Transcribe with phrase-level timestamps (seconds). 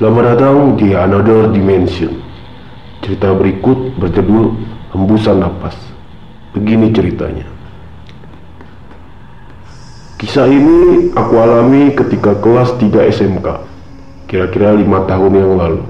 [0.00, 2.24] Selamat datang di Another Dimension.
[3.04, 4.56] Cerita berikut berjudul
[4.96, 5.76] Hembusan Napas.
[6.56, 7.44] Begini ceritanya.
[10.16, 13.44] Kisah ini aku alami ketika kelas 3 SMK,
[14.24, 15.84] kira-kira lima tahun yang lalu.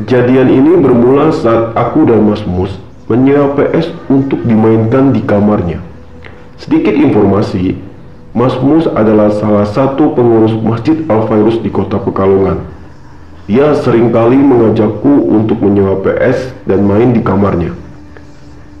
[0.00, 2.72] Kejadian ini bermula saat aku dan Mas Mus
[3.04, 5.76] menyewa PS untuk dimainkan di kamarnya.
[6.56, 7.91] Sedikit informasi,
[8.32, 12.64] Mas Mus adalah salah satu pengurus Masjid Al-Fairus di kota Pekalongan.
[13.44, 17.76] Dia sering kali mengajakku untuk menyewa PS dan main di kamarnya.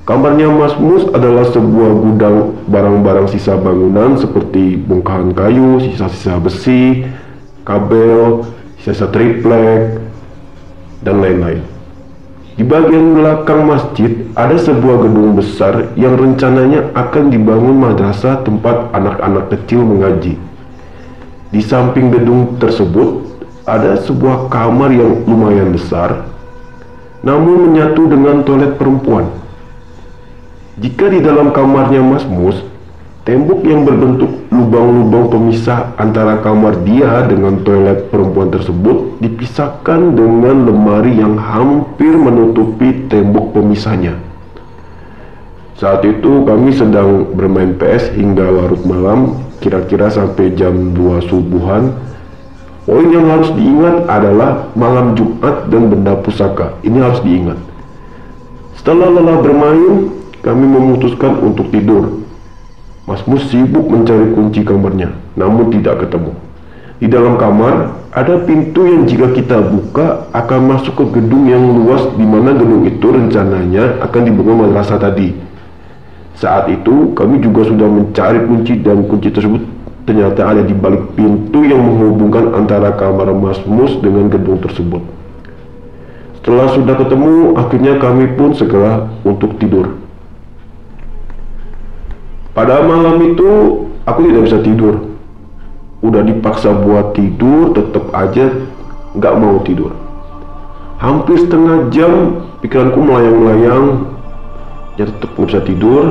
[0.08, 7.04] Kamarnya Mas Mus adalah sebuah gudang barang-barang sisa bangunan seperti bongkahan kayu, sisa-sisa besi,
[7.68, 8.48] kabel,
[8.80, 10.00] sisa triplek,
[11.04, 11.71] dan lain-lain.
[12.52, 19.48] Di bagian belakang masjid ada sebuah gedung besar yang rencananya akan dibangun madrasah tempat anak-anak
[19.56, 20.36] kecil mengaji.
[21.48, 23.24] Di samping gedung tersebut
[23.64, 26.28] ada sebuah kamar yang lumayan besar,
[27.24, 29.32] namun menyatu dengan toilet perempuan.
[30.76, 32.72] Jika di dalam kamarnya Mas Mus
[33.22, 41.18] Tembok yang berbentuk lubang-lubang pemisah antara kamar dia dengan toilet perempuan tersebut dipisahkan dengan lemari
[41.18, 44.14] yang hampir menutupi tembok pemisahnya.
[45.74, 51.90] Saat itu kami sedang bermain PS hingga larut malam, kira-kira sampai jam 2 subuhan.
[52.86, 56.78] Poin yang harus diingat adalah malam Jumat dan benda pusaka.
[56.86, 57.58] Ini harus diingat.
[58.78, 60.10] Setelah lelah bermain,
[60.42, 62.21] kami memutuskan untuk tidur
[63.12, 66.32] Mas Mus sibuk mencari kunci kamarnya, namun tidak ketemu.
[66.96, 72.08] Di dalam kamar, ada pintu yang jika kita buka akan masuk ke gedung yang luas
[72.16, 75.36] di mana gedung itu rencananya akan dibangun madrasah tadi.
[76.40, 79.60] Saat itu, kami juga sudah mencari kunci dan kunci tersebut
[80.08, 85.04] ternyata ada di balik pintu yang menghubungkan antara kamar Mas Mus dengan gedung tersebut.
[86.40, 90.00] Setelah sudah ketemu, akhirnya kami pun segera untuk tidur.
[92.52, 93.48] Pada malam itu
[94.04, 94.94] aku tidak bisa tidur.
[96.04, 98.52] Udah dipaksa buat tidur, tetap aja
[99.16, 99.96] nggak mau tidur.
[101.00, 104.04] Hampir setengah jam pikiranku melayang-layang,
[105.00, 106.04] ya tetap nggak bisa tidur.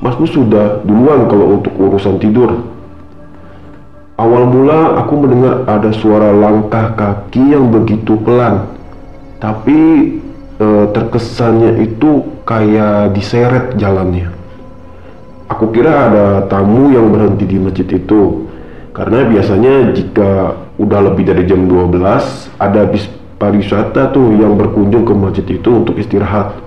[0.00, 2.64] Masmu sudah duluan kalau untuk urusan tidur.
[4.16, 8.70] Awal mula aku mendengar ada suara langkah kaki yang begitu pelan,
[9.42, 9.80] tapi
[10.54, 14.43] e, terkesannya itu kayak diseret jalannya.
[15.54, 18.50] Aku kira ada tamu yang berhenti di masjid itu.
[18.90, 21.94] Karena biasanya jika udah lebih dari jam 12
[22.58, 23.06] Ada bis
[23.38, 26.58] pariwisata tuh yang berkunjung ke masjid itu untuk istirahat.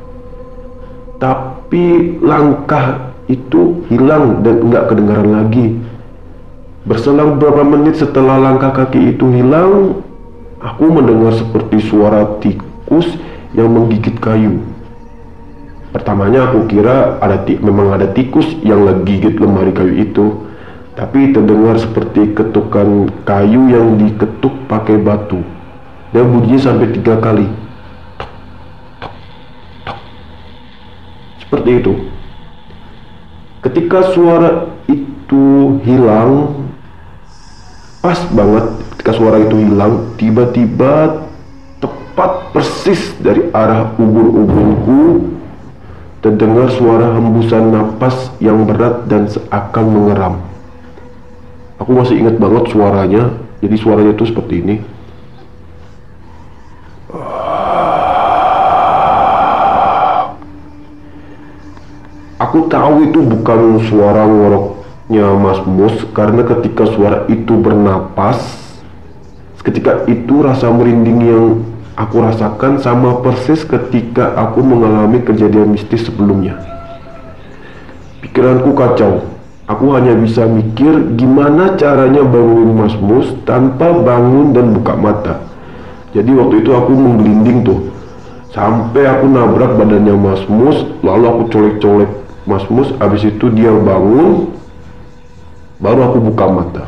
[1.20, 5.68] Tapi langkah itu hilang dan enggak kedengaran lagi.
[6.88, 10.00] Berselang beberapa menit setelah langkah kaki itu hilang
[10.64, 13.20] Aku mendengar seperti suara tikus
[13.52, 14.64] yang menggigit kayu
[15.98, 20.46] Pertamanya aku kira ada memang ada tikus yang lagi gigit lemari kayu itu,
[20.94, 25.42] tapi terdengar seperti ketukan kayu yang diketuk pakai batu
[26.14, 27.50] dan bunyinya sampai tiga kali.
[31.42, 31.94] Seperti itu.
[33.66, 36.62] Ketika suara itu hilang,
[38.06, 41.26] pas banget ketika suara itu hilang, tiba-tiba
[41.82, 45.34] tepat persis dari arah ubur-uburku
[46.22, 50.36] terdengar suara hembusan napas yang berat dan seakan mengeram.
[51.78, 54.76] Aku masih ingat banget suaranya, jadi suaranya itu seperti ini.
[62.38, 68.42] Aku tahu itu bukan suara ngoroknya Mas Mus karena ketika suara itu bernapas,
[69.62, 71.46] ketika itu rasa merinding yang
[71.98, 76.62] aku rasakan sama persis ketika aku mengalami kejadian mistis sebelumnya.
[78.22, 79.26] Pikiranku kacau.
[79.68, 85.44] Aku hanya bisa mikir gimana caranya bangunin Mas Mus tanpa bangun dan buka mata.
[86.16, 87.80] Jadi waktu itu aku menggelinding tuh.
[88.56, 92.08] Sampai aku nabrak badannya Mas Mus, lalu aku colek-colek
[92.48, 94.56] Mas Mus, abis itu dia bangun,
[95.84, 96.86] baru aku buka mata.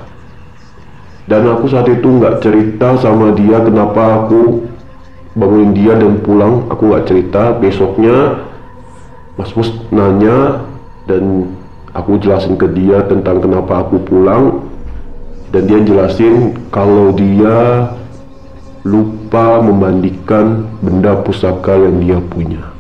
[1.28, 4.66] Dan aku saat itu nggak cerita sama dia kenapa aku
[5.40, 6.68] bangunin dia dan pulang.
[6.68, 7.56] Aku nggak cerita.
[7.56, 8.44] Besoknya
[9.40, 10.68] Mas Mus nanya
[11.08, 11.56] dan
[11.96, 14.68] aku jelasin ke dia tentang kenapa aku pulang.
[15.50, 17.90] Dan dia jelasin kalau dia
[18.86, 22.79] lupa memandikan benda pusaka yang dia punya